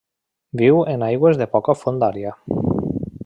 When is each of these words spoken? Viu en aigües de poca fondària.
Viu 0.61 0.79
en 0.93 1.05
aigües 1.09 1.39
de 1.43 1.47
poca 1.55 1.77
fondària. 1.83 2.33